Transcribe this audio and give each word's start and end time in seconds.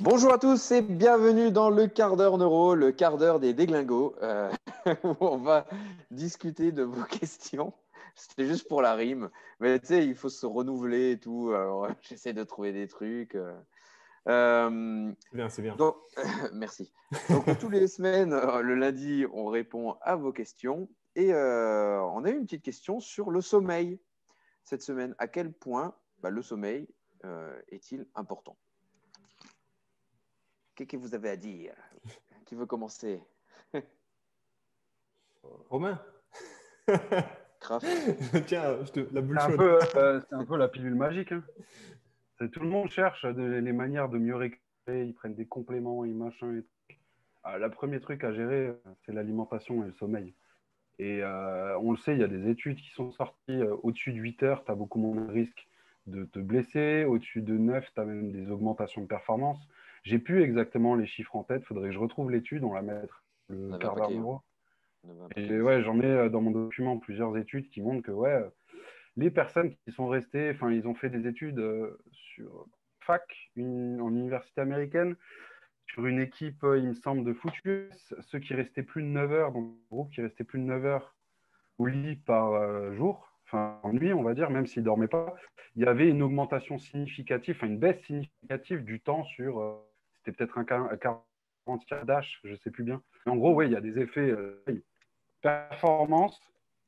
Bonjour 0.00 0.32
à 0.32 0.38
tous 0.38 0.70
et 0.70 0.80
bienvenue 0.82 1.50
dans 1.50 1.70
le 1.70 1.86
quart 1.88 2.16
d'heure 2.16 2.38
neuro, 2.38 2.74
le 2.74 2.92
quart 2.92 3.16
d'heure 3.18 3.40
des 3.40 3.52
déglingos, 3.52 4.14
euh, 4.22 4.50
où 5.02 5.16
on 5.20 5.36
va 5.38 5.66
discuter 6.10 6.70
de 6.72 6.82
vos 6.82 7.02
questions. 7.20 7.72
C'était 8.14 8.46
juste 8.46 8.68
pour 8.68 8.82
la 8.82 8.94
rime, 8.94 9.28
mais 9.60 9.78
tu 9.80 9.86
sais, 9.86 10.06
il 10.06 10.14
faut 10.14 10.28
se 10.28 10.46
renouveler 10.46 11.12
et 11.12 11.18
tout. 11.18 11.50
Alors, 11.50 11.88
j'essaie 12.02 12.32
de 12.32 12.44
trouver 12.44 12.72
des 12.72 12.86
trucs. 12.86 13.34
euh. 13.34 13.58
Euh, 14.28 15.12
C'est 15.30 15.36
bien, 15.36 15.48
c'est 15.48 15.62
bien. 15.62 15.76
donc, 15.76 15.96
merci. 16.52 16.92
Donc, 17.30 17.58
tous 17.58 17.70
les 17.70 17.88
semaines, 17.88 18.32
euh, 18.32 18.60
le 18.60 18.74
lundi, 18.74 19.24
on 19.32 19.46
répond 19.46 19.96
à 20.02 20.16
vos 20.16 20.32
questions. 20.32 20.88
Et 21.16 21.32
euh, 21.32 22.00
on 22.02 22.24
a 22.24 22.30
eu 22.30 22.36
une 22.36 22.44
petite 22.44 22.62
question 22.62 23.00
sur 23.00 23.30
le 23.30 23.40
sommeil 23.40 23.98
cette 24.62 24.82
semaine. 24.82 25.14
À 25.18 25.26
quel 25.26 25.52
point 25.52 25.94
bah, 26.18 26.30
le 26.30 26.42
sommeil 26.42 26.88
euh, 27.24 27.58
est-il 27.68 28.06
important? 28.14 28.56
Qu'est-ce 30.78 30.90
que 30.90 30.96
vous 30.96 31.14
avez 31.14 31.30
à 31.30 31.36
dire? 31.36 31.74
Qui 32.46 32.54
veut 32.54 32.66
commencer? 32.66 33.20
Romain 35.70 36.00
Tiens, 38.46 38.78
je 38.84 38.92
te- 38.92 39.14
la 39.14 39.20
boule 39.20 39.36
C'est 39.40 39.44
un, 39.44 39.48
chaude. 39.48 39.56
peu, 39.58 39.78
euh, 39.96 40.20
c'est 40.28 40.34
un 40.34 40.44
peu 40.44 40.56
la 40.56 40.68
pilule 40.68 40.94
magique. 40.94 41.32
hein. 41.32 41.42
C'est- 42.38 42.48
Tout 42.50 42.60
le 42.60 42.68
monde 42.68 42.88
cherche 42.90 43.24
de- 43.26 43.42
les 43.58 43.72
manières 43.72 44.08
de 44.08 44.18
mieux 44.18 44.36
récupérer. 44.36 45.04
Ils 45.04 45.14
prennent 45.14 45.34
des 45.34 45.46
compléments 45.46 46.04
et 46.04 46.10
machin. 46.12 46.54
Et. 46.54 46.64
Ah, 47.42 47.58
le 47.58 47.68
premier 47.70 47.98
truc 48.00 48.22
à 48.24 48.32
gérer, 48.32 48.68
euh, 48.68 48.74
c'est 49.04 49.12
l'alimentation 49.12 49.82
et 49.82 49.86
le 49.88 49.92
sommeil. 49.94 50.32
Et 50.98 51.22
euh, 51.22 51.76
on 51.80 51.90
le 51.92 51.98
sait, 51.98 52.14
il 52.14 52.20
y 52.20 52.24
a 52.24 52.28
des 52.28 52.48
études 52.48 52.78
qui 52.78 52.90
sont 52.90 53.10
sorties. 53.12 53.60
Au-dessus 53.82 54.12
de 54.12 54.18
8 54.18 54.42
heures, 54.44 54.64
tu 54.64 54.70
as 54.70 54.74
beaucoup 54.74 54.98
moins 54.98 55.24
de 55.26 55.30
risques 55.32 55.66
de 56.06 56.24
te 56.24 56.38
blesser. 56.38 57.04
Au-dessus 57.04 57.42
de 57.42 57.56
9, 57.56 57.84
tu 57.94 58.00
as 58.00 58.04
même 58.04 58.30
des 58.32 58.50
augmentations 58.50 59.02
de 59.02 59.06
performance. 59.06 59.58
J'ai 60.04 60.18
plus 60.18 60.42
exactement 60.42 60.94
les 60.94 61.06
chiffres 61.06 61.36
en 61.36 61.44
tête. 61.44 61.62
Il 61.62 61.66
faudrait 61.66 61.88
que 61.88 61.94
je 61.94 61.98
retrouve 62.00 62.30
l'étude. 62.30 62.64
On 62.64 62.72
la 62.72 62.82
mettre 62.82 63.24
le 63.48 63.74
quart 63.76 63.96
d'heure 63.96 64.10
Et 65.36 65.60
ouais, 65.60 65.82
j'en 65.82 66.00
ai 66.00 66.06
euh, 66.06 66.28
dans 66.28 66.40
mon 66.40 66.50
document 66.50 66.98
plusieurs 66.98 67.36
études 67.36 67.68
qui 67.70 67.80
montrent 67.82 68.02
que 68.02 68.10
ouais, 68.10 68.30
euh, 68.30 68.48
les 69.16 69.30
personnes 69.30 69.70
qui 69.86 69.92
sont 69.92 70.08
restées, 70.08 70.50
enfin, 70.54 70.72
ils 70.72 70.88
ont 70.88 70.94
fait 70.94 71.10
des 71.10 71.28
études 71.28 71.58
euh, 71.58 71.98
sur 72.12 72.66
fac, 73.00 73.50
une- 73.56 74.00
en 74.00 74.10
université 74.10 74.60
américaine, 74.60 75.16
sur 75.86 76.06
une 76.06 76.20
équipe, 76.20 76.62
euh, 76.64 76.78
il 76.78 76.88
me 76.88 76.94
semble, 76.94 77.24
de 77.24 77.32
foot 77.34 77.52
US, 77.64 78.14
ceux 78.20 78.38
qui 78.38 78.54
restaient 78.54 78.82
plus 78.82 79.02
de 79.02 79.08
9 79.08 79.32
heures, 79.32 79.52
donc 79.52 79.74
le 79.90 79.96
groupe 79.96 80.12
qui 80.12 80.20
restait 80.22 80.44
plus 80.44 80.60
de 80.60 80.64
9 80.64 80.84
heures 80.84 81.16
au 81.78 81.86
lit 81.86 82.16
par 82.16 82.52
euh, 82.54 82.94
jour, 82.94 83.32
enfin 83.46 83.80
en 83.82 83.92
nuit, 83.92 84.12
on 84.12 84.22
va 84.22 84.34
dire, 84.34 84.50
même 84.50 84.66
s'ils 84.66 84.82
ne 84.82 84.86
dormaient 84.86 85.08
pas, 85.08 85.34
il 85.76 85.82
y 85.84 85.86
avait 85.86 86.08
une 86.08 86.22
augmentation 86.22 86.78
significative, 86.78 87.56
enfin 87.56 87.68
une 87.68 87.78
baisse 87.78 88.02
significative 88.04 88.84
du 88.84 89.00
temps 89.00 89.24
sur, 89.24 89.60
peut-être 90.32 90.58
un 90.58 90.64
quar- 90.64 90.98
40 90.98 91.84
quarts 91.86 92.04
d'âge, 92.06 92.40
je 92.44 92.54
sais 92.56 92.70
plus 92.70 92.84
bien. 92.84 93.02
Mais 93.26 93.32
en 93.32 93.36
gros, 93.36 93.54
oui, 93.54 93.66
il 93.66 93.72
y 93.72 93.76
a 93.76 93.80
des 93.80 93.98
effets 93.98 94.30
euh, 94.30 94.62
performance 95.40 96.40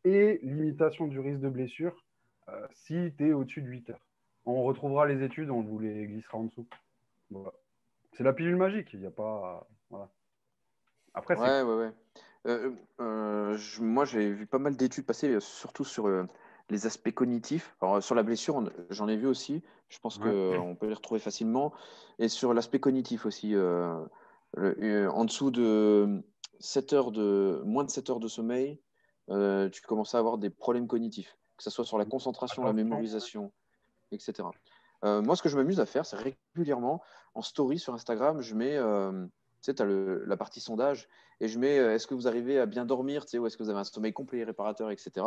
et 0.04 0.38
limitation 0.42 1.06
du 1.06 1.20
risque 1.20 1.40
de 1.40 1.48
blessure 1.48 1.94
euh, 2.48 2.66
si 2.72 3.12
tu 3.16 3.28
es 3.28 3.32
au-dessus 3.32 3.62
de 3.62 3.68
8 3.68 3.90
heures. 3.90 4.06
On 4.46 4.62
retrouvera 4.62 5.06
les 5.06 5.22
études, 5.22 5.50
on 5.50 5.60
vous 5.60 5.78
les 5.78 6.06
glissera 6.06 6.38
en 6.38 6.44
dessous. 6.44 6.66
C'est 8.12 8.24
la 8.24 8.32
pilule 8.32 8.56
magique, 8.56 8.92
il 8.94 9.00
n'y 9.00 9.06
a 9.06 9.10
pas. 9.10 9.68
Voilà. 9.90 10.08
Après, 11.14 11.36
Ouais, 11.36 11.62
ouais, 11.62 11.74
ouais. 11.74 11.92
Euh, 12.46 13.58
moi, 13.80 14.04
j'ai 14.06 14.32
vu 14.32 14.46
pas 14.46 14.58
mal 14.58 14.76
d'études 14.76 15.04
passer, 15.04 15.38
surtout 15.40 15.84
sur 15.84 16.08
les 16.70 16.86
aspects 16.86 17.10
cognitifs. 17.12 17.74
Alors, 17.80 17.96
euh, 17.96 18.00
sur 18.00 18.14
la 18.14 18.22
blessure, 18.22 18.62
j'en 18.90 19.08
ai 19.08 19.16
vu 19.16 19.26
aussi. 19.26 19.62
Je 19.88 19.98
pense 19.98 20.18
Ouais. 20.18 20.58
qu'on 20.60 20.76
peut 20.76 20.86
les 20.86 20.94
retrouver 20.94 21.20
facilement. 21.20 21.72
Et 22.18 22.28
sur 22.28 22.54
l'aspect 22.54 22.80
cognitif 22.80 23.26
aussi. 23.26 23.54
euh, 23.54 24.02
le- 24.54 24.76
euh, 24.82 25.10
en 25.10 25.24
dessous 25.24 25.50
de 25.50 26.22
7 26.58 26.92
heures 26.92 27.12
de, 27.12 27.62
moins 27.64 27.84
de 27.84 27.90
7 27.90 28.10
heures 28.10 28.20
de 28.20 28.28
sommeil, 28.28 28.80
euh, 29.30 29.68
tu 29.68 29.80
commences 29.82 30.14
à 30.14 30.18
avoir 30.18 30.38
des 30.38 30.50
problèmes 30.50 30.86
cognitifs, 30.88 31.36
que 31.56 31.62
ce 31.62 31.70
soit 31.70 31.84
sur 31.84 31.98
la 31.98 32.04
concentration, 32.04 32.64
la 32.64 32.72
mémorisation, 32.72 33.52
etc. 34.12 34.48
Euh, 35.04 35.22
moi, 35.22 35.36
ce 35.36 35.42
que 35.42 35.48
je 35.48 35.56
m'amuse 35.56 35.80
à 35.80 35.86
faire, 35.86 36.04
c'est 36.04 36.16
régulièrement, 36.16 37.00
en 37.34 37.42
story 37.42 37.78
sur 37.78 37.94
Instagram, 37.94 38.40
je 38.42 38.54
mets, 38.54 38.76
tu 39.62 39.72
sais, 39.72 39.82
as 39.82 39.84
la 39.84 40.36
partie 40.36 40.60
sondage, 40.60 41.08
et 41.40 41.48
je 41.48 41.58
mets, 41.58 41.78
euh, 41.78 41.94
est-ce 41.94 42.06
que 42.06 42.14
vous 42.14 42.28
arrivez 42.28 42.58
à 42.58 42.66
bien 42.66 42.84
dormir, 42.84 43.24
tu 43.24 43.30
sais, 43.30 43.38
ou 43.38 43.46
est-ce 43.46 43.56
que 43.56 43.62
vous 43.62 43.70
avez 43.70 43.78
un 43.80 43.84
sommeil 43.84 44.12
complet 44.12 44.40
et 44.40 44.44
réparateur, 44.44 44.90
etc. 44.90 45.26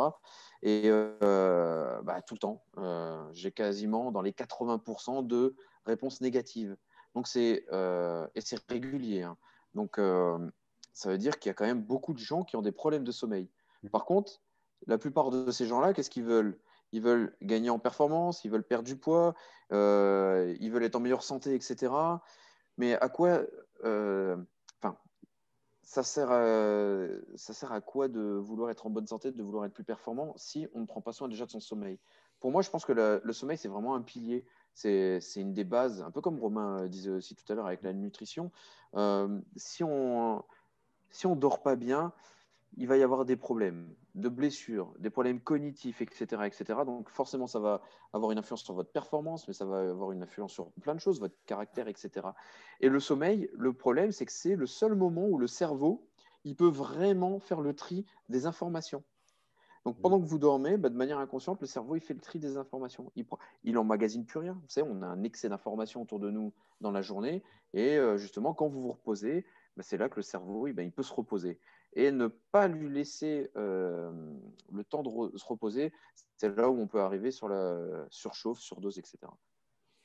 Et 0.62 0.82
euh, 0.86 2.00
bah, 2.02 2.22
tout 2.22 2.34
le 2.34 2.38
temps, 2.38 2.64
euh, 2.78 3.28
j'ai 3.32 3.50
quasiment 3.50 4.12
dans 4.12 4.22
les 4.22 4.32
80% 4.32 5.26
de 5.26 5.56
réponses 5.86 6.20
négatives. 6.20 6.76
Donc 7.14 7.28
c'est 7.28 7.64
et 8.34 8.40
c'est 8.40 8.58
régulier. 8.68 9.22
hein. 9.22 9.36
Donc 9.74 10.00
ça 10.92 11.08
veut 11.08 11.18
dire 11.18 11.38
qu'il 11.38 11.48
y 11.48 11.52
a 11.52 11.54
quand 11.54 11.66
même 11.66 11.82
beaucoup 11.82 12.12
de 12.12 12.18
gens 12.18 12.42
qui 12.42 12.56
ont 12.56 12.62
des 12.62 12.72
problèmes 12.72 13.04
de 13.04 13.12
sommeil. 13.12 13.48
Par 13.92 14.04
contre, 14.04 14.40
la 14.88 14.98
plupart 14.98 15.30
de 15.30 15.50
ces 15.52 15.66
gens-là, 15.66 15.92
qu'est-ce 15.92 16.10
qu'ils 16.10 16.24
veulent? 16.24 16.58
Ils 16.90 17.02
veulent 17.02 17.36
gagner 17.40 17.70
en 17.70 17.78
performance, 17.78 18.44
ils 18.44 18.50
veulent 18.50 18.66
perdre 18.66 18.84
du 18.84 18.96
poids, 18.96 19.34
ils 19.70 20.70
veulent 20.72 20.84
être 20.84 20.96
en 20.96 21.00
meilleure 21.00 21.22
santé, 21.22 21.54
etc. 21.54 21.92
Mais 22.78 22.94
à 22.94 23.08
quoi 23.08 23.42
Enfin, 23.84 24.96
ça 25.82 26.02
sert 26.02 26.30
à, 26.30 27.06
ça 27.36 27.52
sert 27.52 27.72
à 27.72 27.80
quoi 27.80 28.08
de 28.08 28.20
vouloir 28.20 28.70
être 28.70 28.86
en 28.86 28.90
bonne 28.90 29.06
santé, 29.06 29.32
de 29.32 29.42
vouloir 29.42 29.64
être 29.64 29.74
plus 29.74 29.84
performant 29.84 30.34
si 30.36 30.66
on 30.74 30.80
ne 30.80 30.86
prend 30.86 31.00
pas 31.00 31.12
soin 31.12 31.28
déjà 31.28 31.46
de 31.46 31.50
son 31.50 31.60
sommeil? 31.60 31.98
Pour 32.40 32.52
moi, 32.52 32.60
je 32.60 32.68
pense 32.68 32.84
que 32.84 32.92
le, 32.92 33.32
sommeil, 33.32 33.56
c'est 33.56 33.68
vraiment 33.68 33.94
un 33.94 34.02
pilier. 34.02 34.44
C'est 34.74 35.20
une 35.36 35.54
des 35.54 35.64
bases, 35.64 36.02
un 36.02 36.10
peu 36.10 36.20
comme 36.20 36.38
Romain 36.38 36.82
euh, 36.82 36.88
disait 36.88 37.10
aussi 37.10 37.34
tout 37.34 37.50
à 37.50 37.54
l'heure 37.54 37.66
avec 37.66 37.82
la 37.82 37.94
nutrition. 37.94 38.52
Euh, 38.96 39.40
si 39.56 39.82
on 39.82 40.44
si 41.10 41.26
on 41.26 41.36
dort 41.36 41.62
pas 41.62 41.76
bien, 41.76 42.12
il 42.76 42.88
va 42.88 42.96
y 42.96 43.02
avoir 43.02 43.24
des 43.24 43.36
problèmes 43.36 43.94
de 44.14 44.28
blessures, 44.28 44.92
des 44.98 45.10
problèmes 45.10 45.40
cognitifs, 45.40 46.00
etc., 46.00 46.42
etc. 46.46 46.64
Donc 46.86 47.08
forcément, 47.10 47.46
ça 47.46 47.58
va 47.58 47.82
avoir 48.12 48.30
une 48.30 48.38
influence 48.38 48.62
sur 48.62 48.74
votre 48.74 48.92
performance, 48.92 49.48
mais 49.48 49.54
ça 49.54 49.64
va 49.64 49.80
avoir 49.90 50.12
une 50.12 50.22
influence 50.22 50.52
sur 50.52 50.70
plein 50.82 50.94
de 50.94 51.00
choses, 51.00 51.20
votre 51.20 51.36
caractère, 51.46 51.88
etc. 51.88 52.28
Et 52.80 52.88
le 52.88 53.00
sommeil, 53.00 53.50
le 53.54 53.72
problème, 53.72 54.12
c'est 54.12 54.26
que 54.26 54.32
c'est 54.32 54.54
le 54.54 54.66
seul 54.66 54.94
moment 54.94 55.26
où 55.26 55.38
le 55.38 55.48
cerveau, 55.48 56.06
il 56.44 56.54
peut 56.54 56.68
vraiment 56.68 57.40
faire 57.40 57.60
le 57.60 57.74
tri 57.74 58.06
des 58.28 58.46
informations. 58.46 59.02
Donc 59.84 60.00
pendant 60.00 60.18
que 60.18 60.24
vous 60.24 60.38
dormez, 60.38 60.78
bah, 60.78 60.88
de 60.88 60.96
manière 60.96 61.18
inconsciente, 61.18 61.60
le 61.60 61.66
cerveau, 61.66 61.96
il 61.96 62.00
fait 62.00 62.14
le 62.14 62.20
tri 62.20 62.38
des 62.38 62.56
informations. 62.56 63.12
Il, 63.16 63.26
il 63.64 63.76
emmagasine 63.76 64.24
plus 64.24 64.38
rien. 64.38 64.54
Vous 64.54 64.68
savez, 64.68 64.88
on 64.90 65.02
a 65.02 65.06
un 65.06 65.22
excès 65.22 65.48
d'informations 65.48 66.00
autour 66.00 66.20
de 66.20 66.30
nous 66.30 66.54
dans 66.80 66.90
la 66.90 67.02
journée. 67.02 67.42
Et 67.74 67.98
euh, 67.98 68.16
justement, 68.16 68.54
quand 68.54 68.68
vous 68.68 68.80
vous 68.80 68.92
reposez, 68.92 69.44
bah, 69.76 69.82
c'est 69.82 69.98
là 69.98 70.08
que 70.08 70.16
le 70.16 70.22
cerveau, 70.22 70.66
eh 70.68 70.72
ben, 70.72 70.84
il 70.84 70.92
peut 70.92 71.02
se 71.02 71.12
reposer. 71.12 71.58
Et 71.94 72.10
ne 72.10 72.26
pas 72.26 72.66
lui 72.68 72.90
laisser 72.90 73.50
euh, 73.56 74.10
le 74.72 74.84
temps 74.84 75.02
de 75.02 75.08
re- 75.08 75.36
se 75.36 75.44
reposer, 75.46 75.92
c'est 76.36 76.56
là 76.56 76.68
où 76.68 76.80
on 76.80 76.86
peut 76.86 77.00
arriver 77.00 77.30
sur 77.30 77.48
la 77.48 78.06
surchauffe, 78.10 78.58
surdose, 78.58 78.98
etc. 78.98 79.18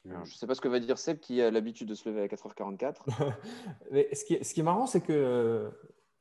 Alors, 0.09 0.25
je 0.25 0.33
ne 0.33 0.37
sais 0.37 0.47
pas 0.47 0.55
ce 0.55 0.61
que 0.61 0.67
va 0.67 0.79
dire 0.79 0.97
Seb 0.97 1.19
qui 1.19 1.41
a 1.41 1.51
l'habitude 1.51 1.87
de 1.87 1.93
se 1.93 2.07
lever 2.07 2.21
à 2.21 2.27
4h44. 2.27 2.95
Mais 3.91 4.13
ce 4.15 4.23
qui 4.23 4.35
est, 4.35 4.43
ce 4.43 4.53
qui 4.53 4.61
est 4.61 4.63
marrant, 4.63 4.87
c'est 4.87 5.01
que 5.01 5.11
euh, 5.11 5.69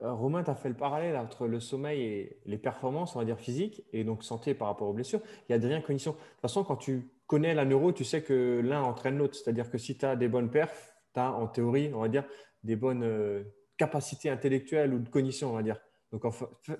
Romain, 0.00 0.42
tu 0.42 0.50
as 0.50 0.54
fait 0.54 0.68
le 0.68 0.76
parallèle 0.76 1.16
entre 1.16 1.46
le 1.46 1.60
sommeil 1.60 2.02
et 2.02 2.40
les 2.44 2.58
performances, 2.58 3.14
on 3.14 3.20
va 3.20 3.24
dire 3.24 3.38
physiques, 3.38 3.84
et 3.92 4.04
donc 4.04 4.24
santé 4.24 4.54
par 4.54 4.68
rapport 4.68 4.88
aux 4.88 4.92
blessures. 4.92 5.20
Il 5.48 5.52
y 5.52 5.54
a 5.54 5.58
des 5.58 5.68
rien 5.68 5.80
cognition. 5.80 6.12
De 6.12 6.16
toute 6.16 6.40
façon, 6.40 6.64
quand 6.64 6.76
tu 6.76 7.10
connais 7.26 7.54
la 7.54 7.64
neuro, 7.64 7.92
tu 7.92 8.04
sais 8.04 8.22
que 8.22 8.60
l'un 8.64 8.82
entraîne 8.82 9.16
l'autre. 9.16 9.36
C'est-à-dire 9.36 9.70
que 9.70 9.78
si 9.78 9.96
tu 9.96 10.04
as 10.04 10.16
des 10.16 10.28
bonnes 10.28 10.50
perfs, 10.50 10.94
tu 11.14 11.20
as 11.20 11.32
en 11.32 11.46
théorie, 11.46 11.92
on 11.94 12.00
va 12.00 12.08
dire, 12.08 12.24
des 12.64 12.76
bonnes 12.76 13.04
euh, 13.04 13.44
capacités 13.78 14.28
intellectuelles 14.28 14.92
ou 14.92 14.98
de 14.98 15.08
cognition, 15.08 15.50
on 15.50 15.54
va 15.54 15.62
dire. 15.62 15.80
Donc 16.12 16.24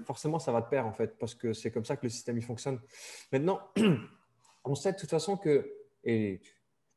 forcément, 0.04 0.38
ça 0.38 0.53
va 0.53 0.62
te 0.62 0.70
pair 0.70 0.86
en 0.86 0.92
fait, 0.92 1.19
parce 1.19 1.34
que 1.34 1.53
c'est 1.53 1.70
comme 1.70 1.84
ça 1.84 1.97
que 1.97 2.04
le 2.04 2.10
système 2.10 2.36
il 2.38 2.42
fonctionne. 2.44 2.81
Maintenant, 3.32 3.60
on 4.65 4.74
sait 4.74 4.92
de 4.92 4.98
toute 4.98 5.10
façon 5.10 5.36
que, 5.36 5.71
et 6.04 6.41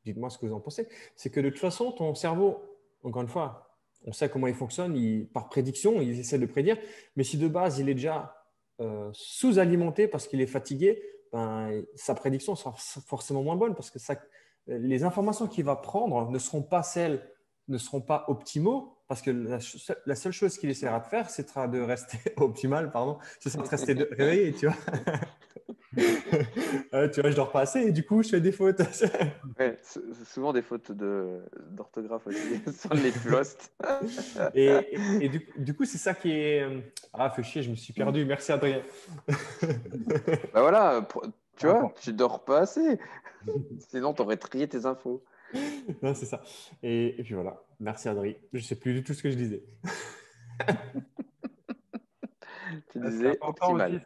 dites-moi 0.06 0.30
ce 0.30 0.38
que 0.38 0.46
vous 0.46 0.54
en 0.54 0.60
pensez, 0.60 0.88
c'est 1.16 1.30
que 1.30 1.40
de 1.40 1.50
toute 1.50 1.60
façon, 1.60 1.92
ton 1.92 2.16
cerveau, 2.16 2.62
encore 3.04 3.22
une 3.22 3.28
fois, 3.28 3.78
on 4.06 4.14
sait 4.14 4.30
comment 4.30 4.48
il 4.48 4.56
fonctionne, 4.56 4.96
il- 4.96 5.28
par 5.28 5.50
prédiction, 5.50 6.02
il 6.02 6.18
essaie 6.20 6.40
de 6.40 6.46
prédire, 6.46 6.78
mais 7.16 7.24
si 7.24 7.38
de 7.38 7.48
base, 7.48 7.80
il 7.80 7.90
est 7.90 7.94
déjà 7.94 8.36
euh, 8.80 9.10
sous-alimenté 9.14 10.08
parce 10.08 10.28
qu'il 10.28 10.42
est 10.42 10.48
fatigué, 10.48 11.04
ben, 11.32 11.84
sa 11.96 12.16
prédiction 12.16 12.56
sera 12.56 12.74
forcément 13.06 13.44
moins 13.44 13.56
bonne 13.56 13.76
parce 13.76 13.92
que 13.92 14.00
ça, 14.00 14.16
les 14.68 15.04
informations 15.04 15.48
qu'il 15.48 15.66
va 15.66 15.76
prendre 15.76 16.32
ne 16.32 16.40
seront 16.40 16.64
pas 16.64 16.82
celles, 16.82 17.30
ne 17.68 17.78
seront 17.78 18.02
pas 18.02 18.26
optimaux 18.28 18.98
parce 19.12 19.22
que 19.22 19.32
la, 20.06 20.16
seule 20.16 20.32
chose 20.32 20.58
qu'il 20.58 20.70
essaiera 20.70 21.02
de 21.02 21.06
faire, 21.06 21.30
c'est 21.30 21.46
de 21.68 21.82
rester 21.82 22.18
optimal, 22.38 22.92
pardon, 22.94 23.18
ce 23.42 23.50
sera 23.50 23.62
de 23.62 23.68
rester 23.68 23.94
de- 23.94 24.08
réveillé, 24.10 24.54
tu 24.54 24.68
vois. 24.68 24.76
Euh, 26.94 27.10
tu 27.10 27.20
vois, 27.20 27.30
je 27.32 27.36
dors 27.36 27.52
pas 27.52 27.60
assez 27.62 27.82
et 27.82 27.92
du 27.92 28.06
coup, 28.06 28.24
je 28.24 28.30
fais 28.30 28.40
des 28.40 28.54
fautes. 28.54 28.80
Ouais, 29.60 29.78
c'est 29.84 30.00
c'est 30.14 30.26
souvent 30.26 30.54
des 30.54 30.62
fautes 30.62 30.94
de- 30.94 31.42
d'orthographe 31.72 32.26
aussi 32.28 32.62
sur 32.80 32.94
les 32.94 33.12
Lost. 33.30 33.74
Et, 34.54 34.68
et- 34.68 35.26
et 35.26 35.28
du, 35.28 35.46
du 35.58 35.74
coup, 35.74 35.84
c'est 35.84 35.98
ça 35.98 36.14
qui 36.14 36.32
est. 36.32 36.62
euh, 36.62 36.80
Ah, 37.14 37.30
fais 37.32 37.44
chier, 37.44 37.62
je 37.64 37.70
me 37.72 37.76
suis 37.76 37.92
perdu. 37.92 38.24
Merci, 38.24 38.54
Adrien. 38.54 38.82
Bah 40.54 40.62
voilà, 40.62 41.02
pour- 41.02 41.24
tu 41.58 41.68
Ah, 41.68 41.72
vois, 41.74 41.82
bon. 41.82 41.92
tu 42.02 42.14
dors 42.14 42.46
pas 42.46 42.60
assez. 42.60 42.98
Sinon, 43.90 44.14
tu 44.14 44.22
aurais 44.22 44.38
trié 44.38 44.70
tes 44.70 44.86
infos. 44.86 45.22
non, 46.02 46.14
c'est 46.14 46.26
ça. 46.26 46.42
Et, 46.84 47.16
puis 47.24 47.34
voilà. 47.34 47.64
Merci, 47.80 48.10
Adri. 48.10 48.38
Je 48.54 48.60
ne 48.60 48.64
sais 48.64 48.80
plus 48.80 48.94
du 48.94 49.04
tout 49.04 49.14
ce 49.14 49.24
que 49.24 49.32
je 49.32 49.36
disais. 49.36 49.64
tu 52.92 53.00
disais 53.00 53.38
optimal. 53.42 54.06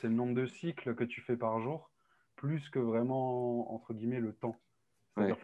C'est 0.00 0.08
le 0.08 0.14
nombre 0.14 0.34
de 0.34 0.46
cycles 0.46 0.94
que 0.94 1.04
tu 1.04 1.20
fais 1.20 1.36
par 1.36 1.60
jour, 1.60 1.90
plus 2.36 2.68
que 2.70 2.78
vraiment, 2.78 3.74
entre 3.74 3.94
guillemets, 3.94 4.20
le 4.20 4.32
temps. 4.32 4.56
Il 5.18 5.34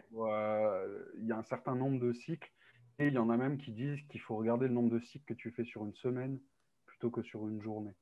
y 1.21 1.31
a 1.31 1.37
un 1.37 1.43
certain 1.43 1.75
nombre 1.75 1.99
de 1.99 2.13
cycles 2.13 2.51
et 2.97 3.07
il 3.07 3.13
y 3.13 3.17
en 3.17 3.29
a 3.29 3.37
même 3.37 3.57
qui 3.57 3.71
disent 3.71 4.01
qu'il 4.09 4.19
faut 4.19 4.35
regarder 4.35 4.67
le 4.67 4.73
nombre 4.73 4.89
de 4.89 4.99
cycles 4.99 5.25
que 5.25 5.33
tu 5.33 5.51
fais 5.51 5.63
sur 5.63 5.85
une 5.85 5.95
semaine 5.95 6.39
plutôt 6.85 7.11
que 7.11 7.21
sur 7.21 7.47
une 7.47 7.61
journée. 7.61 7.93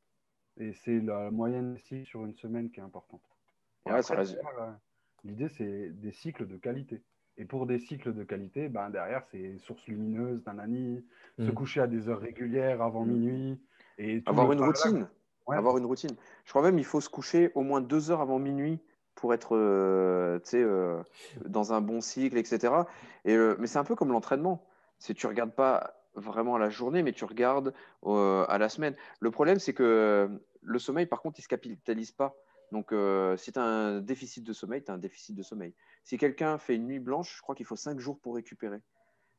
Et 0.59 0.73
c'est 0.73 0.99
la 1.01 1.29
moyenne 1.29 1.73
des 1.73 1.79
cycles 1.81 2.07
sur 2.07 2.25
une 2.25 2.35
semaine 2.35 2.71
qui 2.71 2.79
est 2.79 2.83
importante. 2.83 3.21
L'idée, 5.23 5.49
c'est 5.49 5.89
des 5.89 6.11
cycles 6.11 6.47
de 6.47 6.57
qualité. 6.57 7.03
Et 7.37 7.45
pour 7.45 7.67
des 7.67 7.77
cycles 7.77 8.13
de 8.13 8.23
qualité, 8.23 8.67
ben 8.67 8.89
derrière, 8.89 9.23
c'est 9.31 9.57
source 9.59 9.85
lumineuse, 9.87 10.43
nanani, 10.45 11.05
se 11.37 11.43
mm. 11.43 11.53
coucher 11.53 11.81
à 11.81 11.87
des 11.87 12.09
heures 12.09 12.19
régulières 12.19 12.81
avant 12.81 13.05
mm. 13.05 13.11
minuit. 13.11 13.61
Et 13.99 14.23
avoir 14.25 14.51
une 14.51 14.61
routine. 14.61 15.07
Avoir 15.47 15.77
une 15.77 15.85
routine. 15.85 16.15
Je 16.45 16.49
crois 16.49 16.61
même 16.61 16.75
qu'il 16.75 16.85
faut 16.85 16.99
se 16.99 17.09
coucher 17.09 17.51
au 17.55 17.61
moins 17.61 17.79
deux 17.79 18.11
heures 18.11 18.21
avant 18.21 18.39
minuit 18.39 18.79
pour 19.15 19.33
être 19.33 19.55
euh, 19.55 20.39
euh, 20.53 21.03
dans 21.45 21.73
un 21.73 21.81
bon 21.81 22.01
cycle, 22.01 22.37
etc. 22.37 22.73
Et, 23.25 23.35
euh, 23.35 23.55
mais 23.59 23.67
c'est 23.67 23.79
un 23.79 23.83
peu 23.83 23.95
comme 23.95 24.11
l'entraînement. 24.11 24.65
Si 24.99 25.13
tu 25.13 25.25
ne 25.25 25.29
regardes 25.29 25.53
pas 25.53 25.93
vraiment 26.15 26.55
à 26.55 26.59
la 26.59 26.69
journée, 26.69 27.03
mais 27.03 27.13
tu 27.13 27.25
regardes 27.25 27.73
à 28.03 28.57
la 28.57 28.69
semaine. 28.69 28.95
Le 29.19 29.29
problème, 29.29 29.59
c'est 29.59 29.73
que 29.73 30.29
le 30.61 30.79
sommeil, 30.79 31.05
par 31.05 31.21
contre, 31.21 31.37
il 31.37 31.41
ne 31.41 31.43
se 31.43 31.47
capitalise 31.47 32.11
pas. 32.11 32.35
Donc, 32.71 32.93
si 33.37 33.51
tu 33.51 33.59
as 33.59 33.63
un 33.63 33.99
déficit 34.01 34.43
de 34.43 34.53
sommeil, 34.53 34.83
tu 34.83 34.91
as 34.91 34.95
un 34.95 34.97
déficit 34.97 35.35
de 35.35 35.43
sommeil. 35.43 35.73
Si 36.03 36.17
quelqu'un 36.17 36.57
fait 36.57 36.75
une 36.75 36.85
nuit 36.85 36.99
blanche, 36.99 37.35
je 37.37 37.41
crois 37.41 37.55
qu'il 37.55 37.65
faut 37.65 37.75
cinq 37.75 37.99
jours 37.99 38.19
pour 38.19 38.35
récupérer. 38.35 38.81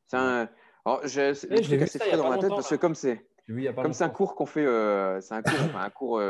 C'est 0.07 0.17
un. 0.17 0.49
Alors, 0.85 1.07
j'ai 1.07 1.33
eh, 1.51 1.83
assez 1.83 1.99
frais 1.99 2.17
dans 2.17 2.31
ma 2.31 2.39
tête 2.39 2.51
parce 2.51 2.71
que 2.71 2.77
comme 2.77 2.95
c'est 2.95 3.27
comme 3.75 3.93
c'est 3.93 4.05
un 4.05 4.11
cours 4.11 4.35
qu'on 4.35 4.47
fait, 4.47 4.65
c'est 5.21 5.35
un 5.35 5.43
cours, 5.43 5.53
un 5.77 5.91
cours 5.91 6.23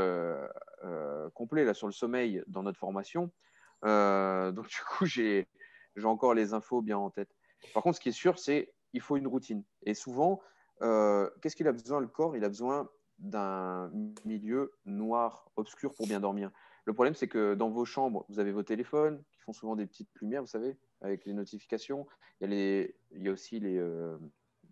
complet 1.35 1.65
là 1.65 1.75
sur 1.75 1.87
le 1.87 1.93
sommeil 1.93 2.43
dans 2.47 2.63
notre 2.63 2.79
formation. 2.79 3.31
donc 3.83 4.69
du 4.69 4.81
coup, 4.91 5.07
j'ai 5.07 5.47
encore 6.03 6.35
les 6.35 6.53
infos 6.55 6.83
bien 6.83 6.99
en 6.99 7.11
tête. 7.11 7.31
Par 7.75 7.83
contre, 7.83 7.97
ce 7.97 8.01
qui 8.01 8.09
est 8.09 8.13
sûr, 8.13 8.39
c'est 8.39 8.73
il 8.93 9.01
faut 9.01 9.17
une 9.17 9.27
routine. 9.27 9.65
Et 9.83 9.95
souvent, 9.95 10.41
euh, 10.83 11.29
qu'est-ce 11.41 11.57
qu'il 11.57 11.69
a 11.69 11.73
besoin, 11.73 12.01
le 12.01 12.09
corps? 12.09 12.37
Il 12.37 12.45
a 12.45 12.49
besoin 12.49 12.89
d'un 13.19 13.91
milieu 14.25 14.73
noir, 14.85 15.51
obscur 15.57 15.95
pour 15.95 16.07
bien 16.07 16.21
dormir. 16.21 16.51
Le 16.85 16.93
problème, 16.95 17.15
c'est 17.15 17.29
que 17.29 17.55
dans 17.55 17.71
vos 17.71 17.85
chambres, 17.85 18.25
vous 18.29 18.39
avez 18.39 18.53
vos 18.53 18.63
téléphones 18.63 19.23
qui 19.31 19.41
font 19.41 19.53
souvent 19.53 19.77
des 19.77 19.87
petites 19.87 20.11
lumières, 20.21 20.43
vous 20.43 20.49
savez, 20.49 20.77
avec 21.01 21.25
les 21.27 21.33
notifications. 21.33 22.07
Il 22.41 22.45
y 22.45 22.47
a, 22.47 22.51
les, 22.57 22.97
il 23.13 23.23
y 23.23 23.29
a 23.29 23.33
aussi 23.33 23.61
les, 23.61 23.77
euh, 23.77 24.17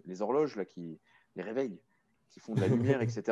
les 0.04 0.22
horloges, 0.22 0.56
là, 0.56 0.64
qui, 0.64 0.98
les 1.34 1.42
réveils, 1.42 1.80
qui 2.30 2.40
font 2.40 2.54
de 2.54 2.60
la 2.60 2.68
lumière, 2.68 3.02
etc. 3.02 3.22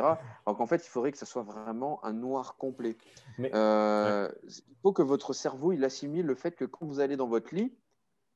Alors 0.45 0.57
qu'en 0.57 0.67
fait, 0.67 0.85
il 0.85 0.89
faudrait 0.89 1.11
que 1.11 1.17
ça 1.17 1.25
soit 1.25 1.43
vraiment 1.43 2.03
un 2.05 2.13
noir 2.13 2.57
complet. 2.57 2.97
Euh, 3.39 4.31
il 4.43 4.75
faut 4.81 4.93
que 4.93 5.01
votre 5.01 5.33
cerveau, 5.33 5.71
il 5.71 5.83
assimile 5.83 6.25
le 6.25 6.35
fait 6.35 6.55
que 6.55 6.65
quand 6.65 6.85
vous 6.85 6.99
allez 6.99 7.17
dans 7.17 7.27
votre 7.27 7.53
lit, 7.53 7.75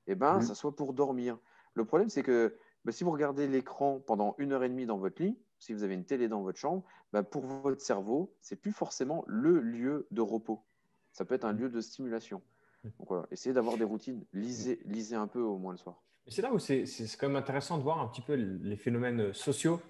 eh 0.07 0.15
ben, 0.15 0.37
mmh. 0.37 0.41
ça 0.41 0.55
soit 0.55 0.75
pour 0.75 0.93
dormir. 0.93 1.37
Le 1.73 1.85
problème, 1.85 2.09
c'est 2.09 2.23
que 2.23 2.55
bah, 2.85 2.91
si 2.91 3.03
vous 3.03 3.11
regardez 3.11 3.47
l'écran 3.47 3.99
pendant 3.99 4.35
une 4.37 4.53
heure 4.53 4.63
et 4.63 4.69
demie 4.69 4.85
dans 4.85 4.97
votre 4.97 5.21
lit, 5.21 5.37
si 5.59 5.73
vous 5.73 5.83
avez 5.83 5.93
une 5.93 6.05
télé 6.05 6.27
dans 6.27 6.41
votre 6.41 6.57
chambre, 6.57 6.83
bah, 7.13 7.23
pour 7.23 7.45
votre 7.45 7.81
cerveau, 7.81 8.33
c'est 8.41 8.55
plus 8.55 8.71
forcément 8.71 9.23
le 9.27 9.59
lieu 9.59 10.07
de 10.11 10.21
repos. 10.21 10.63
Ça 11.11 11.25
peut 11.25 11.35
être 11.35 11.45
un 11.45 11.53
lieu 11.53 11.69
de 11.69 11.81
stimulation. 11.81 12.41
Donc 12.83 13.09
voilà, 13.09 13.27
essayez 13.31 13.53
d'avoir 13.53 13.77
des 13.77 13.83
routines. 13.83 14.23
Lisez, 14.33 14.79
lisez 14.85 15.15
un 15.15 15.27
peu 15.27 15.41
au 15.41 15.57
moins 15.57 15.73
le 15.73 15.77
soir. 15.77 16.01
C'est 16.27 16.41
là 16.41 16.53
où 16.53 16.59
c'est 16.59 16.85
quand 17.19 17.27
même 17.27 17.35
intéressant 17.35 17.77
de 17.77 17.83
voir 17.83 17.99
un 17.99 18.07
petit 18.07 18.21
peu 18.21 18.33
les 18.33 18.77
phénomènes 18.77 19.33
sociaux. 19.33 19.81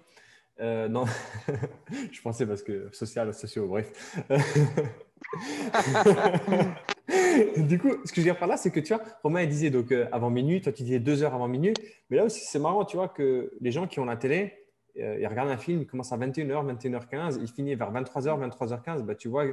Euh, 0.60 0.88
non, 0.88 1.04
je 2.12 2.20
pensais 2.20 2.46
parce 2.46 2.62
que 2.62 2.90
social, 2.92 3.32
sociaux, 3.32 3.66
bref. 3.66 4.18
du 7.56 7.78
coup, 7.78 7.92
ce 8.04 8.12
que 8.12 8.16
je 8.16 8.20
veux 8.20 8.24
dire 8.24 8.38
par 8.38 8.48
là, 8.48 8.58
c'est 8.58 8.70
que 8.70 8.80
tu 8.80 8.92
vois, 8.92 9.02
Romain 9.22 9.46
disait 9.46 9.70
donc 9.70 9.90
euh, 9.90 10.06
avant 10.12 10.28
minuit, 10.28 10.60
toi 10.60 10.72
tu 10.72 10.82
disais 10.82 10.98
deux 10.98 11.22
heures 11.22 11.34
avant 11.34 11.48
minuit. 11.48 11.72
Mais 12.10 12.18
là 12.18 12.24
aussi, 12.24 12.44
c'est 12.44 12.58
marrant, 12.58 12.84
tu 12.84 12.98
vois, 12.98 13.08
que 13.08 13.54
les 13.60 13.72
gens 13.72 13.86
qui 13.86 14.00
ont 14.00 14.04
la 14.04 14.16
télé, 14.16 14.59
euh, 14.98 15.18
ils 15.20 15.26
regardent 15.26 15.50
un 15.50 15.56
film, 15.56 15.82
ils 15.82 15.86
commencent 15.86 16.12
à 16.12 16.18
21h, 16.18 16.78
21h15, 16.78 17.38
il 17.40 17.48
finit 17.48 17.74
vers 17.74 17.92
23h, 17.92 18.48
23h15. 18.48 19.02
Bah, 19.02 19.14
tu 19.14 19.28
vois, 19.28 19.44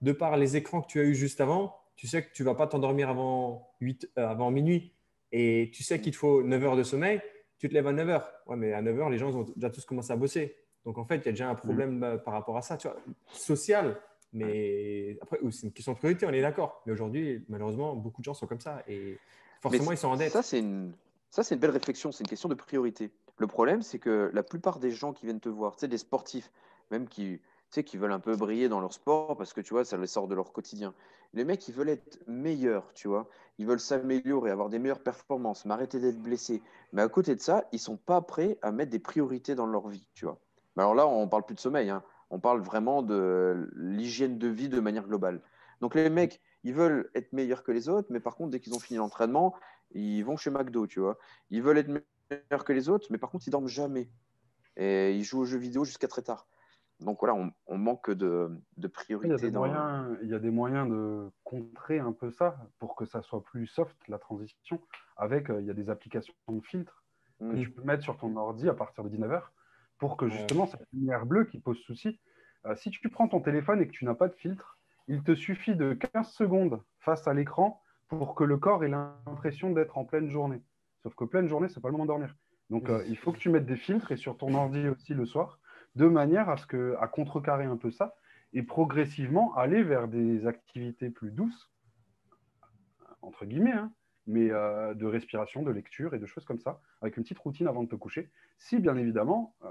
de 0.00 0.12
par 0.12 0.36
les 0.36 0.56
écrans 0.56 0.82
que 0.82 0.88
tu 0.88 1.00
as 1.00 1.04
eu 1.04 1.14
juste 1.14 1.40
avant, 1.40 1.76
tu 1.96 2.06
sais 2.06 2.24
que 2.24 2.32
tu 2.32 2.42
ne 2.42 2.48
vas 2.48 2.54
pas 2.54 2.66
t'endormir 2.66 3.08
avant, 3.08 3.70
8, 3.80 4.10
euh, 4.18 4.28
avant 4.28 4.50
minuit. 4.50 4.92
Et 5.30 5.70
tu 5.72 5.82
sais 5.82 6.00
qu'il 6.00 6.12
te 6.12 6.16
faut 6.16 6.42
9 6.42 6.64
heures 6.64 6.76
de 6.76 6.82
sommeil, 6.82 7.20
tu 7.58 7.68
te 7.68 7.74
lèves 7.74 7.86
à 7.86 7.92
9 7.92 8.08
h 8.08 8.22
Ouais, 8.46 8.56
mais 8.56 8.72
à 8.72 8.82
9 8.82 8.96
h 8.96 9.10
les 9.10 9.18
gens 9.18 9.34
ont 9.34 9.46
déjà 9.56 9.70
tous 9.70 9.84
commencé 9.84 10.12
à 10.12 10.16
bosser. 10.16 10.56
Donc 10.84 10.98
en 10.98 11.04
fait, 11.04 11.16
il 11.18 11.26
y 11.26 11.28
a 11.28 11.32
déjà 11.32 11.48
un 11.48 11.54
problème 11.54 11.98
mmh. 11.98 12.22
par 12.24 12.34
rapport 12.34 12.56
à 12.56 12.62
ça. 12.62 12.76
Tu 12.76 12.88
vois, 12.88 12.96
social, 13.28 13.96
mais 14.32 15.18
après, 15.20 15.38
c'est 15.50 15.66
une 15.66 15.72
question 15.72 15.92
de 15.92 15.98
priorité, 15.98 16.26
on 16.26 16.32
est 16.32 16.40
d'accord. 16.40 16.82
Mais 16.86 16.92
aujourd'hui, 16.92 17.44
malheureusement, 17.48 17.94
beaucoup 17.94 18.20
de 18.20 18.24
gens 18.24 18.34
sont 18.34 18.46
comme 18.46 18.60
ça 18.60 18.82
et 18.88 19.18
forcément, 19.60 19.92
ils 19.92 19.98
sont 19.98 20.08
en 20.08 20.16
dette. 20.16 20.32
Ça, 20.32 20.42
c'est 20.42 20.58
une... 20.58 20.92
Ça, 21.30 21.42
c'est 21.42 21.54
une 21.54 21.60
belle 21.62 21.70
réflexion, 21.70 22.12
c'est 22.12 22.24
une 22.24 22.28
question 22.28 22.50
de 22.50 22.54
priorité. 22.54 23.10
Le 23.38 23.46
problème, 23.46 23.82
c'est 23.82 23.98
que 23.98 24.30
la 24.32 24.42
plupart 24.42 24.78
des 24.78 24.90
gens 24.90 25.12
qui 25.12 25.26
viennent 25.26 25.40
te 25.40 25.48
voir, 25.48 25.74
tu 25.76 25.80
sais, 25.80 25.88
des 25.88 25.98
sportifs, 25.98 26.52
même 26.90 27.08
qui, 27.08 27.38
tu 27.38 27.44
sais, 27.70 27.84
qui 27.84 27.96
veulent 27.96 28.12
un 28.12 28.20
peu 28.20 28.36
briller 28.36 28.68
dans 28.68 28.80
leur 28.80 28.92
sport 28.92 29.36
parce 29.36 29.52
que 29.52 29.60
tu 29.60 29.74
vois, 29.74 29.84
ça 29.84 29.96
les 29.96 30.06
sort 30.06 30.28
de 30.28 30.34
leur 30.34 30.52
quotidien. 30.52 30.94
Les 31.32 31.44
mecs, 31.44 31.66
ils 31.66 31.74
veulent 31.74 31.88
être 31.88 32.18
meilleurs, 32.26 32.92
tu 32.92 33.08
vois. 33.08 33.28
Ils 33.58 33.66
veulent 33.66 33.80
s'améliorer, 33.80 34.50
avoir 34.50 34.68
des 34.68 34.78
meilleures 34.78 35.02
performances, 35.02 35.64
m'arrêter 35.64 35.98
d'être 35.98 36.20
blessés. 36.20 36.62
Mais 36.92 37.02
à 37.02 37.08
côté 37.08 37.34
de 37.34 37.40
ça, 37.40 37.64
ils 37.72 37.78
sont 37.78 37.96
pas 37.96 38.20
prêts 38.20 38.58
à 38.60 38.70
mettre 38.70 38.90
des 38.90 38.98
priorités 38.98 39.54
dans 39.54 39.66
leur 39.66 39.88
vie, 39.88 40.06
tu 40.14 40.26
vois. 40.26 40.38
alors 40.76 40.94
là, 40.94 41.06
on 41.06 41.26
parle 41.28 41.44
plus 41.44 41.54
de 41.54 41.60
sommeil. 41.60 41.88
Hein. 41.88 42.02
On 42.30 42.38
parle 42.38 42.60
vraiment 42.60 43.02
de 43.02 43.70
l'hygiène 43.74 44.38
de 44.38 44.48
vie 44.48 44.68
de 44.68 44.80
manière 44.80 45.06
globale. 45.06 45.40
Donc 45.80 45.94
les 45.94 46.10
mecs, 46.10 46.40
ils 46.64 46.74
veulent 46.74 47.10
être 47.14 47.32
meilleurs 47.32 47.64
que 47.64 47.72
les 47.72 47.88
autres, 47.88 48.08
mais 48.10 48.20
par 48.20 48.36
contre, 48.36 48.50
dès 48.50 48.60
qu'ils 48.60 48.74
ont 48.74 48.78
fini 48.78 48.98
l'entraînement, 48.98 49.54
ils 49.90 50.22
vont 50.22 50.36
chez 50.36 50.50
McDo, 50.50 50.86
tu 50.86 51.00
vois. 51.00 51.18
Ils 51.50 51.62
veulent 51.62 51.78
être 51.78 51.90
que 52.64 52.72
les 52.72 52.88
autres, 52.88 53.08
mais 53.10 53.18
par 53.18 53.30
contre, 53.30 53.46
ils 53.46 53.50
dorment 53.50 53.68
jamais. 53.68 54.10
Et 54.76 55.12
ils 55.12 55.24
jouent 55.24 55.40
aux 55.40 55.44
jeux 55.44 55.58
vidéo 55.58 55.84
jusqu'à 55.84 56.08
très 56.08 56.22
tard. 56.22 56.46
Donc 57.00 57.18
voilà, 57.20 57.34
on, 57.66 57.78
manque 57.78 58.10
de, 58.10 58.50
de 58.76 58.88
priorité. 58.88 59.34
Il 59.34 59.42
y, 59.42 59.46
a 59.46 59.50
des 59.50 59.56
moyens, 59.56 60.18
il 60.22 60.28
y 60.28 60.34
a 60.34 60.38
des 60.38 60.50
moyens 60.50 60.88
de 60.88 61.30
contrer 61.42 61.98
un 61.98 62.12
peu 62.12 62.30
ça 62.30 62.56
pour 62.78 62.94
que 62.94 63.04
ça 63.04 63.22
soit 63.22 63.42
plus 63.42 63.66
soft, 63.66 63.96
la 64.08 64.18
transition. 64.18 64.80
Avec, 65.16 65.50
euh, 65.50 65.60
il 65.60 65.66
y 65.66 65.70
a 65.70 65.74
des 65.74 65.90
applications 65.90 66.34
de 66.48 66.60
filtres 66.60 67.02
que 67.40 67.44
mm. 67.44 67.60
tu 67.60 67.70
peux 67.70 67.82
mettre 67.82 68.04
sur 68.04 68.16
ton 68.16 68.36
ordi 68.36 68.68
à 68.68 68.74
partir 68.74 69.04
de 69.04 69.10
19h 69.10 69.42
pour 69.98 70.16
que 70.16 70.28
justement 70.28 70.66
cette 70.66 70.86
lumière 70.92 71.26
bleue 71.26 71.44
qui 71.44 71.60
pose 71.60 71.78
souci, 71.78 72.20
euh, 72.66 72.74
si 72.76 72.90
tu 72.90 73.08
prends 73.08 73.28
ton 73.28 73.40
téléphone 73.40 73.80
et 73.80 73.86
que 73.86 73.92
tu 73.92 74.04
n'as 74.04 74.14
pas 74.14 74.28
de 74.28 74.34
filtre, 74.34 74.78
il 75.08 75.22
te 75.22 75.34
suffit 75.34 75.74
de 75.74 75.94
15 75.94 76.28
secondes 76.30 76.82
face 76.98 77.26
à 77.26 77.34
l'écran 77.34 77.80
pour 78.08 78.34
que 78.34 78.44
le 78.44 78.56
corps 78.56 78.84
ait 78.84 78.88
l'impression 78.88 79.70
d'être 79.70 79.98
en 79.98 80.04
pleine 80.04 80.28
journée. 80.28 80.62
Sauf 81.02 81.14
que 81.14 81.24
pleine 81.24 81.48
journée, 81.48 81.68
ce 81.68 81.76
n'est 81.76 81.82
pas 81.82 81.88
le 81.88 81.92
moment 81.92 82.04
de 82.04 82.08
dormir. 82.08 82.34
Donc 82.70 82.88
euh, 82.88 83.04
il 83.08 83.16
faut 83.16 83.32
que 83.32 83.38
tu 83.38 83.50
mettes 83.50 83.66
des 83.66 83.76
filtres 83.76 84.12
et 84.12 84.16
sur 84.16 84.36
ton 84.38 84.54
ordi 84.54 84.88
aussi 84.88 85.14
le 85.14 85.26
soir, 85.26 85.58
de 85.94 86.06
manière 86.06 86.48
à, 86.48 86.56
ce 86.56 86.66
que, 86.66 86.96
à 87.00 87.08
contrecarrer 87.08 87.64
un 87.64 87.76
peu 87.76 87.90
ça 87.90 88.14
et 88.52 88.62
progressivement 88.62 89.54
aller 89.56 89.82
vers 89.82 90.08
des 90.08 90.46
activités 90.46 91.10
plus 91.10 91.30
douces, 91.30 91.70
entre 93.20 93.44
guillemets, 93.44 93.72
hein, 93.72 93.92
mais 94.26 94.50
euh, 94.50 94.94
de 94.94 95.06
respiration, 95.06 95.62
de 95.62 95.70
lecture 95.70 96.14
et 96.14 96.18
de 96.18 96.26
choses 96.26 96.44
comme 96.44 96.58
ça, 96.58 96.80
avec 97.00 97.16
une 97.16 97.24
petite 97.24 97.38
routine 97.38 97.66
avant 97.66 97.82
de 97.82 97.88
te 97.88 97.96
coucher, 97.96 98.30
si 98.58 98.78
bien 98.78 98.96
évidemment 98.96 99.54
euh, 99.64 99.68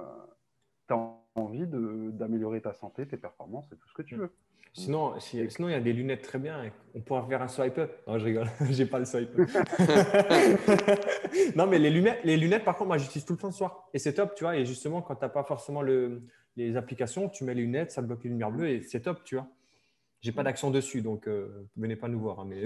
tu 0.87 0.93
as 0.93 1.20
envie 1.35 1.65
d'améliorer 1.67 2.61
ta 2.61 2.73
santé, 2.73 3.07
tes 3.07 3.17
performances 3.17 3.71
et 3.71 3.75
tout 3.75 3.87
ce 3.87 3.93
que 3.93 4.01
tu 4.01 4.15
veux. 4.15 4.31
Sinon, 4.73 5.19
sinon 5.19 5.67
il 5.67 5.71
y 5.71 5.75
a 5.75 5.81
des 5.81 5.91
lunettes 5.91 6.21
très 6.21 6.39
bien. 6.39 6.71
On 6.95 7.01
pourra 7.01 7.25
faire 7.27 7.41
un 7.41 7.49
swipe 7.49 7.77
up. 7.77 7.91
Non, 8.07 8.17
je 8.17 8.25
rigole. 8.25 8.47
J'ai 8.69 8.85
pas 8.85 8.99
le 8.99 9.05
swipe 9.05 9.37
up. 9.37 9.49
non, 11.55 11.67
mais 11.67 11.77
les 11.77 11.89
lunettes, 11.89 12.19
les 12.23 12.37
lunettes, 12.37 12.63
par 12.63 12.77
contre, 12.77 12.87
moi, 12.87 12.97
j'utilise 12.97 13.25
tout 13.25 13.33
le 13.33 13.39
temps 13.39 13.47
le 13.47 13.53
soir. 13.53 13.89
Et 13.93 13.99
c'est 13.99 14.13
top, 14.13 14.33
tu 14.33 14.45
vois. 14.45 14.55
Et 14.55 14.65
justement, 14.65 15.01
quand 15.01 15.15
tu 15.15 15.23
n'as 15.23 15.29
pas 15.29 15.43
forcément 15.43 15.81
le, 15.81 16.21
les 16.55 16.77
applications, 16.77 17.27
tu 17.27 17.43
mets 17.43 17.53
les 17.53 17.63
lunettes, 17.63 17.91
ça 17.91 18.01
bloque 18.01 18.23
les 18.23 18.29
lumières 18.29 18.51
bleues 18.51 18.69
et 18.69 18.81
c'est 18.81 19.01
top, 19.01 19.23
tu 19.25 19.35
vois. 19.35 19.47
J'ai 20.21 20.31
pas 20.31 20.43
d'accent 20.43 20.69
dessus, 20.69 21.01
donc 21.01 21.27
euh, 21.27 21.67
venez 21.75 21.95
pas 21.95 22.07
nous 22.07 22.19
voir. 22.19 22.39
Hein, 22.39 22.45
mais... 22.47 22.65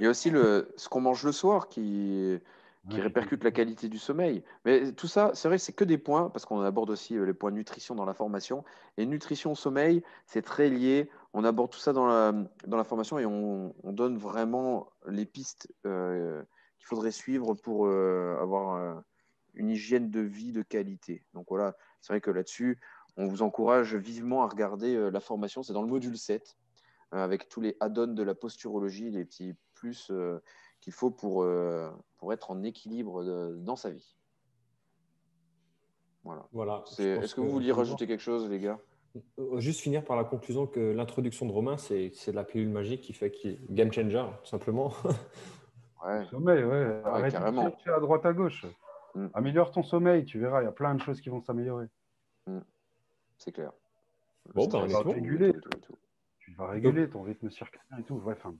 Il 0.00 0.04
y 0.04 0.06
a 0.06 0.10
aussi 0.10 0.30
le, 0.30 0.72
ce 0.76 0.88
qu'on 0.88 1.00
mange 1.00 1.24
le 1.24 1.32
soir 1.32 1.68
qui, 1.68 2.38
qui 2.90 3.00
répercute 3.00 3.42
la 3.42 3.50
qualité 3.50 3.88
du 3.88 3.98
sommeil. 3.98 4.44
Mais 4.64 4.92
tout 4.92 5.08
ça, 5.08 5.32
c'est 5.34 5.48
vrai, 5.48 5.58
c'est 5.58 5.72
que 5.72 5.84
des 5.84 5.98
points, 5.98 6.30
parce 6.30 6.44
qu'on 6.44 6.60
aborde 6.60 6.90
aussi 6.90 7.16
euh, 7.16 7.24
les 7.24 7.34
points 7.34 7.50
nutrition 7.50 7.94
dans 7.94 8.04
la 8.04 8.14
formation. 8.14 8.64
Et 8.96 9.06
nutrition, 9.06 9.54
sommeil, 9.54 10.02
c'est 10.26 10.42
très 10.42 10.68
lié. 10.68 11.10
On 11.32 11.44
aborde 11.44 11.70
tout 11.70 11.78
ça 11.78 11.92
dans 11.92 12.06
la, 12.06 12.32
dans 12.66 12.76
la 12.76 12.84
formation 12.84 13.18
et 13.18 13.26
on, 13.26 13.74
on 13.82 13.92
donne 13.92 14.16
vraiment 14.16 14.88
les 15.06 15.26
pistes 15.26 15.72
euh, 15.84 16.42
qu'il 16.78 16.86
faudrait 16.86 17.10
suivre 17.10 17.54
pour 17.54 17.86
euh, 17.86 18.38
avoir 18.40 19.02
une 19.54 19.70
hygiène 19.70 20.10
de 20.10 20.20
vie 20.20 20.52
de 20.52 20.62
qualité. 20.62 21.24
Donc 21.34 21.46
voilà, 21.48 21.76
c'est 22.00 22.12
vrai 22.12 22.20
que 22.20 22.30
là-dessus, 22.30 22.78
on 23.16 23.26
vous 23.26 23.42
encourage 23.42 23.94
vivement 23.94 24.42
à 24.42 24.48
regarder 24.48 25.10
la 25.10 25.20
formation. 25.20 25.62
C'est 25.62 25.72
dans 25.72 25.82
le 25.82 25.88
module 25.88 26.16
7. 26.16 26.56
Euh, 27.14 27.22
avec 27.22 27.48
tous 27.48 27.60
les 27.60 27.76
add-ons 27.78 28.14
de 28.14 28.22
la 28.22 28.34
posturologie, 28.34 29.10
les 29.10 29.24
petits 29.24 29.54
plus 29.74 30.10
qu'il 30.86 30.92
faut 30.92 31.10
pour, 31.10 31.42
euh, 31.42 31.90
pour 32.16 32.32
être 32.32 32.52
en 32.52 32.62
équilibre 32.62 33.24
de- 33.24 33.56
dans 33.58 33.74
sa 33.74 33.90
vie. 33.90 34.16
Voilà. 36.22 36.46
Voilà. 36.52 36.84
Est-ce 36.96 37.34
que 37.34 37.40
vous 37.40 37.50
vouliez 37.50 37.72
rajouter 37.72 38.06
quelque 38.06 38.20
chose, 38.22 38.48
les 38.48 38.60
gars? 38.60 38.78
Euh, 39.40 39.58
Juste 39.58 39.80
finir 39.80 40.04
par 40.04 40.16
la 40.16 40.22
conclusion 40.22 40.68
que 40.68 40.78
l'introduction 40.78 41.44
de 41.44 41.50
Romain, 41.50 41.76
c'est 41.76 42.12
c'est 42.14 42.30
la 42.32 42.44
pilule 42.44 42.68
magique 42.68 43.00
qui 43.00 43.14
fait 43.14 43.32
qu'il 43.32 43.50
est 43.54 43.58
game 43.70 43.90
changer, 43.92 44.24
tout 44.44 44.48
simplement. 44.48 44.92
Ouais. 46.04 46.24
Sommeil, 46.26 46.62
ouais. 46.62 47.00
Arrête 47.04 47.24
de 47.24 47.30
carrément. 47.32 47.76
à 47.86 47.98
droite 48.00 48.24
à 48.26 48.32
gauche. 48.32 48.64
Mm. 49.16 49.26
Améliore 49.34 49.72
ton 49.72 49.82
sommeil, 49.82 50.24
tu 50.24 50.38
verras, 50.38 50.60
il 50.62 50.66
y 50.66 50.68
a 50.68 50.72
plein 50.72 50.94
de 50.94 51.00
choses 51.00 51.20
qui 51.20 51.30
vont 51.30 51.40
s'améliorer. 51.40 51.86
C'est 53.38 53.50
clair. 53.50 53.72
Bon, 54.54 54.62
est 54.62 54.68
stress, 54.68 54.92
bon. 55.02 55.12
Réguler. 55.12 55.52
Tu 56.38 56.52
vas 56.54 56.68
réguler 56.68 57.08
ton 57.10 57.22
rythme 57.22 57.50
circadien 57.50 57.98
et 57.98 58.04
tout. 58.04 58.16
Ouais, 58.16 58.34
enfin, 58.34 58.54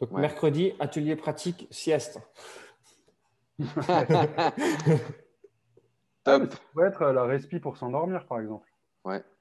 Donc, 0.00 0.12
Ouais. 0.12 0.20
mercredi, 0.20 0.72
atelier 0.80 1.16
pratique, 1.16 1.66
sieste. 1.70 2.20
Ah, 6.26 6.38
Top. 6.40 6.50
ça 6.52 6.58
pourrait 6.72 6.88
être 6.88 7.04
la 7.06 7.24
respi 7.24 7.58
pour 7.58 7.76
s'endormir, 7.78 8.26
par 8.26 8.40
exemple. 8.40 8.68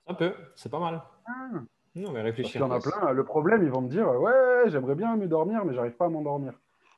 Un 0.10 0.14
peu, 0.14 0.34
c'est 0.56 0.70
pas 0.70 0.80
mal. 0.80 1.02
Ah. 1.26 1.50
Non, 1.96 2.12
mais 2.14 2.22
réfléchir. 2.22 2.52
qu'il 2.54 2.62
y 2.62 2.64
en 2.64 2.72
a 2.72 2.80
plein. 2.80 3.12
Le 3.12 3.26
problème, 3.26 3.62
ils 3.64 3.70
vont 3.70 3.82
me 3.82 3.90
dire 3.90 4.08
Ouais, 4.08 4.70
j'aimerais 4.70 4.96
bien 4.96 5.18
mieux 5.18 5.28
dormir, 5.28 5.66
mais 5.66 5.74
j'arrive 5.74 5.98
pas 5.98 6.06
à 6.06 6.10
m'endormir. 6.10 6.54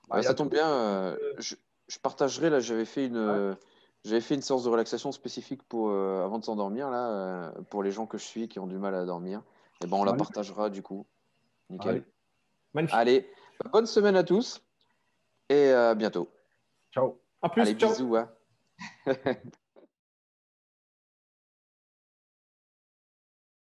Bah, 0.07 0.17
Ouais, 0.17 0.21
il 0.21 0.25
ça 0.25 0.35
tombe 0.35 0.51
bien. 0.51 0.67
euh, 0.69 1.17
je, 1.39 1.55
je 1.87 1.97
partagerai 1.97 2.51
là. 2.51 2.59
J'avais 2.59 2.85
fait 2.85 3.07
une, 3.07 3.15
euh, 3.17 3.55
j'avais 4.05 4.21
fait 4.21 4.35
une 4.35 4.43
séance 4.43 4.63
de 4.63 4.69
relaxation 4.69 5.11
spécifique 5.11 5.63
pour 5.63 5.89
euh, 5.89 6.23
avant 6.23 6.37
de 6.37 6.43
s'endormir 6.45 6.91
là 6.91 7.09
euh, 7.09 7.51
pour 7.71 7.81
les 7.81 7.89
gens 7.91 8.05
que 8.05 8.19
je 8.19 8.23
suis 8.25 8.47
qui 8.47 8.59
ont 8.59 8.67
du 8.67 8.77
mal 8.77 8.93
à 8.93 9.05
dormir. 9.05 9.41
Et 9.83 9.87
ben 9.87 9.97
on 9.97 10.03
la 10.03 10.13
partagera 10.13 10.69
du 10.69 10.83
coup. 10.83 11.07
Nickel. 11.71 11.89
Allez. 11.89 12.03
Magnifique. 12.75 12.95
Allez, 12.95 13.29
bonne 13.71 13.85
semaine 13.85 14.15
à 14.15 14.23
tous 14.23 14.61
et 15.49 15.71
à 15.71 15.95
bientôt. 15.95 16.31
Ciao. 16.93 17.19
À 17.41 17.49
plus, 17.49 17.61
Allez, 17.61 17.75
ciao. 17.75 17.89
bisous. 17.89 18.15
hein. 18.15 18.29